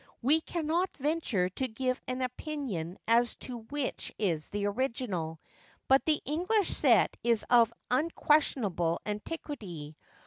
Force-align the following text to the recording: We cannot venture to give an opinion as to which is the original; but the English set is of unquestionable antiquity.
We 0.23 0.41
cannot 0.41 0.97
venture 0.97 1.47
to 1.49 1.67
give 1.67 2.01
an 2.07 2.23
opinion 2.23 2.97
as 3.07 3.35
to 3.35 3.59
which 3.59 4.11
is 4.17 4.49
the 4.49 4.65
original; 4.65 5.39
but 5.87 6.03
the 6.05 6.19
English 6.25 6.69
set 6.71 7.15
is 7.23 7.45
of 7.51 7.71
unquestionable 7.91 8.99
antiquity. 9.05 9.95